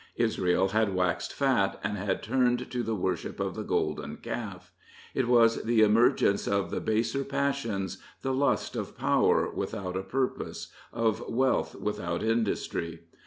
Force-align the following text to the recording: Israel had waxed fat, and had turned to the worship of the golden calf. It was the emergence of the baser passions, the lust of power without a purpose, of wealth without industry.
Israel 0.17 0.69
had 0.69 0.95
waxed 0.95 1.31
fat, 1.31 1.79
and 1.83 1.95
had 1.95 2.23
turned 2.23 2.71
to 2.71 2.81
the 2.81 2.95
worship 2.95 3.39
of 3.39 3.53
the 3.53 3.61
golden 3.61 4.17
calf. 4.17 4.71
It 5.13 5.27
was 5.27 5.61
the 5.61 5.83
emergence 5.83 6.47
of 6.47 6.71
the 6.71 6.79
baser 6.81 7.23
passions, 7.23 7.99
the 8.23 8.33
lust 8.33 8.75
of 8.75 8.97
power 8.97 9.51
without 9.51 9.95
a 9.95 10.01
purpose, 10.01 10.69
of 10.91 11.23
wealth 11.29 11.75
without 11.75 12.23
industry. 12.23 13.01